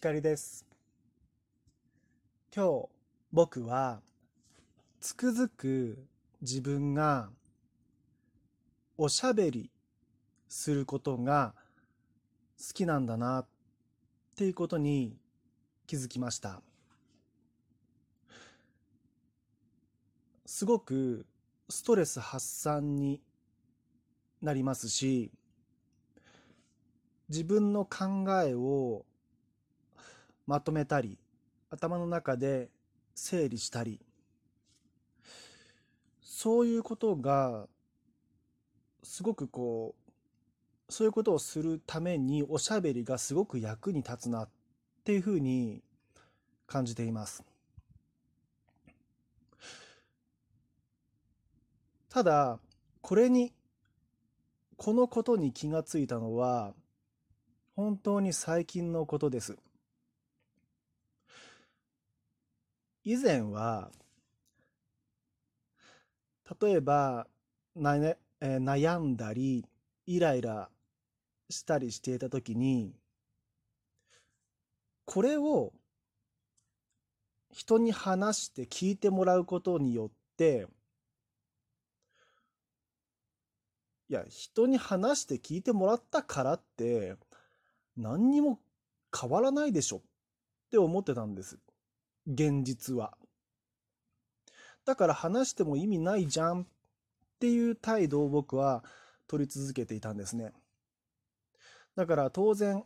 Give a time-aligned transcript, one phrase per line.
[0.00, 0.64] 光です。
[2.54, 2.88] 今日
[3.32, 4.00] 僕は
[5.00, 5.98] つくづく
[6.40, 7.30] 自分が
[8.96, 9.72] おしゃべり
[10.48, 11.52] することが
[12.64, 13.46] 好きなんだなっ
[14.36, 15.16] ていうことに
[15.88, 16.62] 気づきました。
[20.46, 21.26] すごく
[21.68, 23.20] ストレス発散に
[24.42, 25.32] なりますし
[27.28, 29.04] 自分の考えを
[30.48, 31.18] まとめたり
[31.68, 32.70] 頭の中で
[33.14, 34.00] 整理したり
[36.22, 37.66] そういうことが
[39.02, 39.94] すごくこ
[40.88, 44.48] うそういうことをするためにおしゃべりがすごく役に立つなっ
[45.04, 45.82] ていうふうに
[46.66, 47.44] 感じています。
[52.08, 52.58] ただ
[53.02, 53.52] これに
[54.78, 56.72] このことに気がついたのは
[57.76, 59.58] 本当に最近のことです。
[63.10, 63.90] 以前は
[66.60, 67.26] 例えば
[67.74, 69.64] 悩んだり
[70.04, 70.68] イライラ
[71.48, 72.92] したりしていた時に
[75.06, 75.72] これを
[77.50, 80.66] 人に話して聞いてもらうことによって
[84.10, 87.16] いや人に話して聞いてもらったからって
[87.96, 88.58] 何にも
[89.18, 90.00] 変わらないでしょっ
[90.70, 91.58] て思ってたんです。
[92.28, 93.16] 現実は。
[94.84, 96.66] だから話しても意味ないじゃんっ
[97.40, 98.84] ていう態度を僕は
[99.26, 100.52] 取り続けていたんですね。
[101.96, 102.84] だから当然、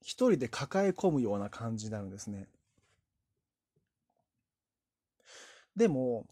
[0.00, 2.48] 一人で抱え込むような感じなんですね。
[5.76, 6.26] でも、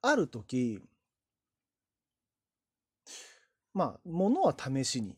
[0.00, 0.80] ある時、
[3.74, 5.16] まあ、ものは試しに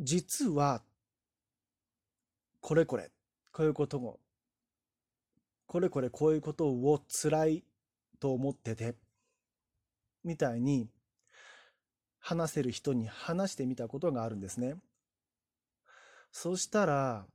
[0.00, 0.82] 実は、
[2.60, 3.10] これこれ、
[3.52, 4.20] こういうことも、
[5.66, 7.64] これこれこういうことを辛い
[8.18, 8.94] と思ってて、
[10.24, 10.88] みたいに、
[12.20, 14.76] 話せる人に話してみたことがあるんですね。
[16.32, 17.26] そしたら、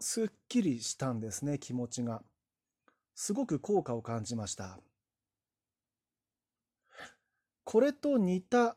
[0.00, 2.22] すっきりしたんですね、気持ちが。
[3.14, 4.78] すごく効果を感じました。
[7.64, 8.76] これと似た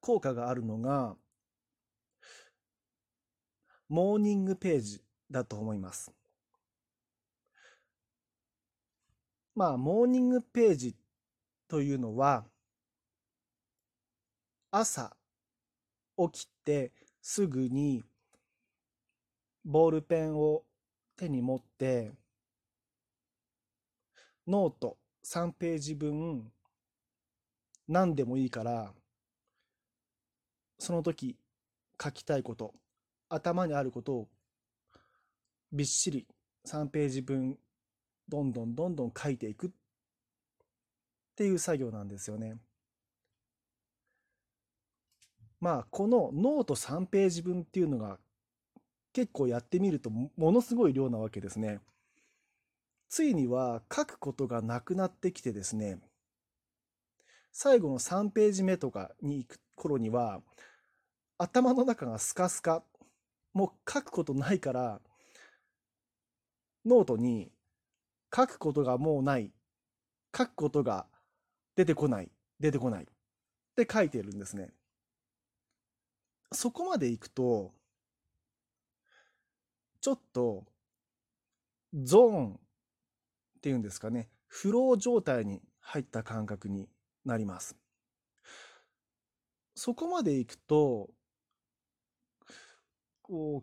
[0.00, 1.16] 効果があるのが、
[3.90, 6.12] モーニングページだと思います。
[9.52, 10.96] まあ、モーニングページ
[11.66, 12.44] というのは、
[14.70, 15.16] 朝
[16.16, 18.04] 起きてすぐに
[19.64, 20.62] ボールペンを
[21.16, 22.12] 手に持って
[24.46, 26.52] ノート3ページ分
[27.88, 28.92] 何でもいいから
[30.78, 31.36] その時
[32.00, 32.72] 書きたいこと、
[33.30, 34.28] 頭にあることを
[35.72, 36.26] びっしり
[36.66, 37.56] 3ページ分
[38.28, 39.70] どんどんどんどん書いていくっ
[41.36, 42.58] ていう作業なんですよね。
[45.60, 48.18] まあこのノート3ページ分っていうのが
[49.12, 51.80] 結構やってみるとものすごい量なわけですね。
[53.08, 55.98] ついには書くことがなくなってきてですね
[57.52, 60.40] 最後の3ページ目とかに行く頃には
[61.36, 62.84] 頭の中がスカスカ。
[63.52, 65.00] もう書くことないから、
[66.84, 67.50] ノートに
[68.34, 69.52] 書くことがもうない。
[70.36, 71.06] 書くことが
[71.76, 72.30] 出てこない。
[72.60, 73.04] 出てこない。
[73.04, 73.06] っ
[73.74, 74.72] て書いてるんですね。
[76.52, 77.74] そこまで行くと、
[80.00, 80.64] ちょっと、
[81.94, 82.58] ゾーンっ
[83.60, 86.88] ていうんですかね、フロー状態に入った感覚に
[87.24, 87.76] なります。
[89.74, 91.10] そこまで行くと、
[93.30, 93.62] こ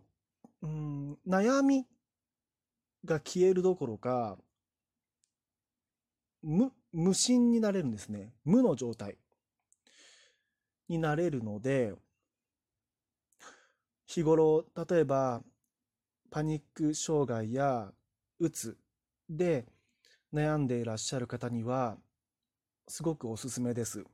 [0.62, 1.86] う、うん、悩み
[3.04, 4.38] が消えるどころか、
[6.42, 8.32] 無、無心になれるんですね。
[8.46, 9.18] 無の状態
[10.88, 11.94] になれるので、
[14.06, 15.44] 日頃、例えば、
[16.32, 17.92] パニック障害や
[18.40, 18.78] うつ
[19.30, 19.66] で
[20.34, 21.98] 悩んでいらっしゃる方には、
[22.88, 24.06] すごくおすすめです。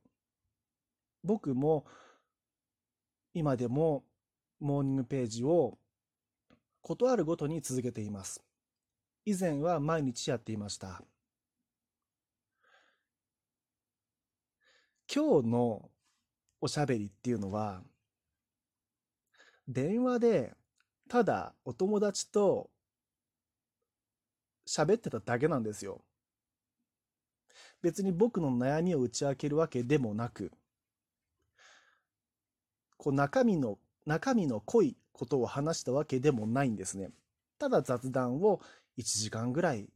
[1.22, 1.86] 僕も
[3.34, 4.04] 今でも
[4.64, 5.76] モーニングページを
[6.80, 8.42] ことあるごとに続けています。
[9.26, 11.02] 以前は毎日やっていました。
[15.14, 15.90] 今日の
[16.62, 17.82] おしゃべりっていうのは、
[19.68, 20.54] 電話で
[21.10, 22.70] ただお友達と
[24.66, 26.02] 喋ってただけなんですよ。
[27.82, 30.50] 別に僕の悩みを打ち明けるわけでもなく、
[32.96, 37.10] こう中身の、中身の濃いことを話したわけでもないんですね。
[37.58, 38.60] ただ雑談を
[38.98, 39.88] 1時間ぐらい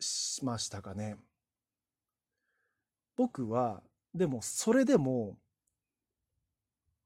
[0.00, 1.16] しましたかね。
[3.16, 3.82] 僕は、
[4.14, 5.36] でもそれでも、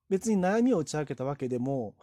[0.08, 1.94] 別に悩みを打ち明けたわけでも、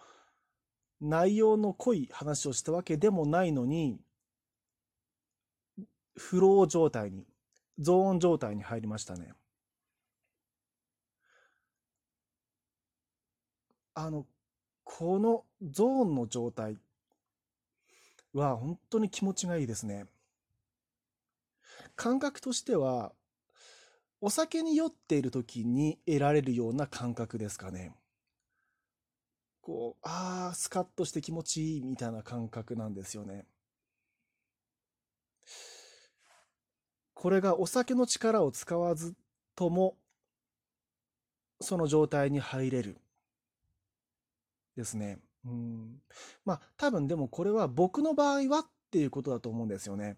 [0.99, 4.01] 内容の濃い話をしたわけでもないのに、
[6.15, 7.25] フロー状態に、
[7.77, 9.33] ゾーン状態に入りましたね。
[14.01, 14.25] あの、
[14.85, 16.77] このゾーンの状態
[18.33, 20.05] は本当に気持ちがいいですね。
[21.97, 23.11] 感覚としては、
[24.21, 27.93] お酒に酔っている時に得られるような感覚ですかね。
[29.61, 33.45] こう、ああ、スカッとして気持ちいいみたいな感覚なんですよね。
[37.13, 39.13] これがお酒の力を使わず
[39.57, 39.97] とも、
[41.59, 42.97] その状態に入れる。
[44.79, 45.19] ですね。
[45.45, 46.01] うん。
[46.45, 50.17] まあ、多分でもこれは僕の場合はっていうことだと思うんですよね。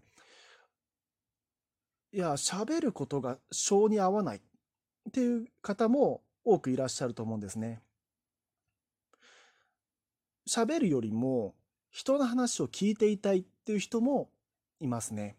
[2.12, 4.42] いや、喋ることが性に合わないっ
[5.12, 7.82] ていう方も多くいらっしゃると思うんですね。
[10.48, 11.56] 喋るよりも
[11.90, 14.30] 人の話を聞いていたいっていう人も
[14.80, 15.38] いますね。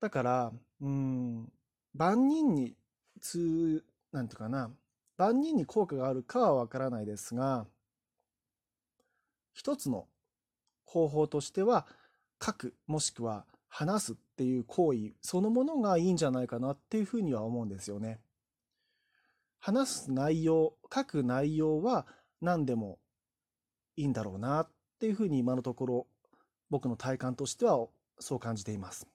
[0.00, 1.50] だから、うん、
[1.94, 2.76] 万人に
[3.20, 4.70] 通、なんていうかな、
[5.18, 7.66] 万人に効果があるかはわからないですが、
[9.52, 10.06] 一つの
[10.84, 11.86] 方法としては、
[12.42, 18.20] 書くもしくは話すっていう行為そのものがいいんじゃないかなっていうふうには思うんですよね。
[19.58, 22.06] 話す内容、書く内容は
[22.40, 23.00] 何でも
[23.96, 24.68] いいんだろうなっ
[25.00, 26.06] ていうふうに今のところ
[26.70, 27.88] 僕の体感としては
[28.20, 29.08] そう感じています。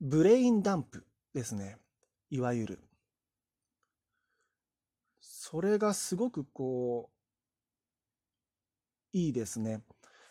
[0.00, 1.78] ブレインダンプですね。
[2.30, 2.80] いわゆる。
[5.20, 7.10] それがすごくこ
[9.14, 9.82] う、いいですね。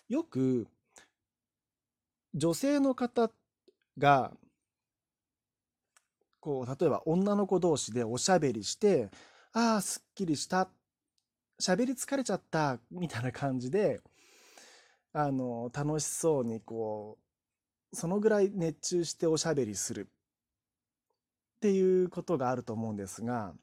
[0.07, 0.67] よく、
[2.35, 3.31] 女性の方
[3.97, 4.31] が、
[6.39, 9.09] こう、例えば女の子同士でおしゃべりして、
[9.53, 10.69] ああ、すっきりした、
[11.59, 14.01] 喋り疲れちゃった、みたいな感じで、
[15.13, 17.24] あの、楽しそうにこう、
[17.95, 20.09] そのぐらい熱中しておしゃべりする。
[21.57, 23.53] っていうことがあると思うんですが、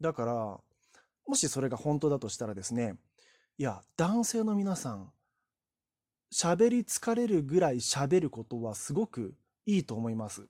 [0.00, 0.60] だから、
[1.26, 2.96] もしそれが本当だとしたらですね、
[3.56, 5.12] いや、男性の皆さん、
[6.32, 9.34] 喋り疲れるぐらい喋ることはすごく
[9.64, 10.46] いいと思います。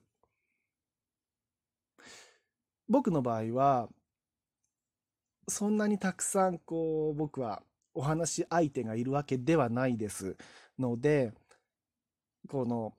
[2.89, 3.87] 僕の場合は、
[5.47, 7.61] そんなにたくさんこう僕は
[7.93, 10.35] お話し相手がいるわけではないです
[10.79, 11.33] ので、
[12.47, 12.93] この、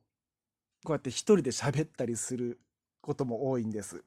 [0.85, 2.61] こうやって一人で喋ったりする
[3.00, 4.05] ことも多いんです。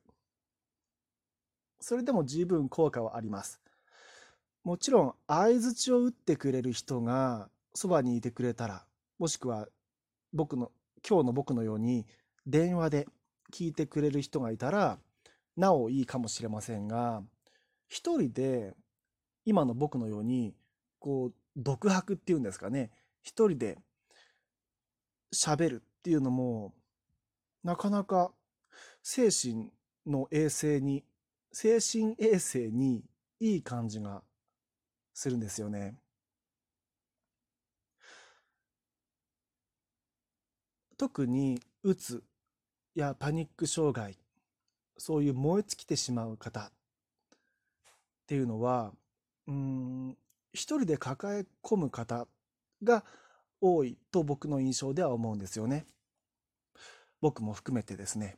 [1.80, 3.62] それでも十分効果はあります。
[4.64, 8.86] もちろん相槌を打ってくれる人がそばにいてくれたら、
[9.20, 9.68] もしくは
[10.34, 10.72] 僕の
[11.08, 12.06] 今日の僕のように
[12.48, 13.08] 電話で
[13.54, 14.98] 聞いてくれる人がいたら
[15.56, 17.22] なおいいかもしれませんが
[17.88, 18.74] 一人で
[19.46, 20.54] 今の僕のように
[21.00, 23.78] こう独白っていうんですかね一人で
[25.36, 26.74] 喋るっていうのも
[27.64, 28.32] なかなか
[29.04, 29.72] 精神
[30.06, 31.04] の衛生に
[31.52, 33.04] 精神衛生に
[33.40, 34.24] いい感じが
[35.14, 35.96] するんですよね。
[40.98, 42.24] 特にうつ
[42.94, 44.18] やパニック障害
[44.98, 46.72] そういう燃え尽きてしまう方っ
[48.28, 48.94] ていうのは
[49.48, 50.18] うん
[50.54, 52.28] 一人で抱え込む方
[52.84, 53.04] が
[53.74, 55.86] 多いと僕の印象では思うんですよね。
[57.22, 58.38] 僕も含めてですね。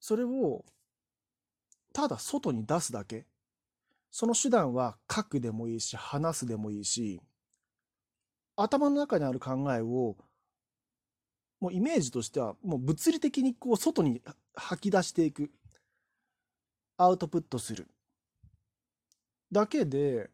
[0.00, 0.64] それを
[1.92, 3.26] ただ外に出すだけ。
[4.10, 7.20] その手段は書くでもいいし話すでもいいし
[8.56, 10.16] 頭の中にある考えを
[11.60, 14.22] もうイメージとしてはもう物理的にこう外に
[14.54, 15.50] 吐き出していく
[16.96, 17.86] アウトプットする
[19.52, 20.30] だけで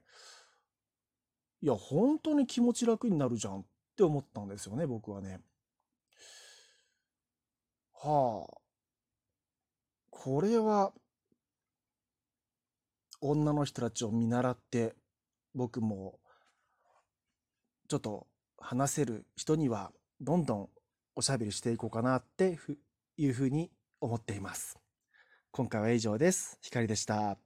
[1.64, 3.64] いや本当に気持ち楽になるじゃんっ
[3.96, 5.40] て思ったんですよね僕はね。
[7.94, 8.54] はあ
[10.10, 10.92] これは
[13.22, 14.94] 女の人たちを見習って
[15.54, 16.18] 僕も
[17.88, 18.26] ちょっと
[18.58, 19.90] 話せる人には
[20.20, 20.68] どんどん
[21.16, 22.58] おしゃべりしていこうかなって
[23.16, 23.70] いうふうに
[24.02, 24.78] 思っています。
[25.50, 26.58] 今回は以上です。
[26.60, 27.43] ひかりでした。